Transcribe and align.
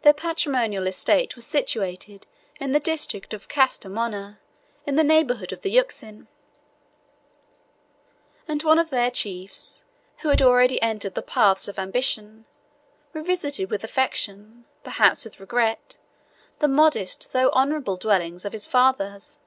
Their 0.00 0.14
patrimonial 0.14 0.86
estate 0.86 1.36
was 1.36 1.46
situate 1.46 2.08
in 2.58 2.72
the 2.72 2.80
district 2.80 3.34
of 3.34 3.48
Castamona, 3.50 4.38
in 4.86 4.96
the 4.96 5.04
neighborhood 5.04 5.52
of 5.52 5.60
the 5.60 5.68
Euxine; 5.70 6.26
and 8.48 8.62
one 8.62 8.78
of 8.78 8.88
their 8.88 9.10
chiefs, 9.10 9.84
who 10.20 10.30
had 10.30 10.40
already 10.40 10.80
entered 10.80 11.14
the 11.14 11.20
paths 11.20 11.68
of 11.68 11.78
ambition, 11.78 12.46
revisited 13.12 13.70
with 13.70 13.84
affection, 13.84 14.64
perhaps 14.84 15.26
with 15.26 15.38
regret, 15.38 15.98
the 16.60 16.68
modest 16.68 17.34
though 17.34 17.50
honorable 17.50 17.98
dwelling 17.98 18.40
of 18.46 18.54
his 18.54 18.66
fathers. 18.66 19.38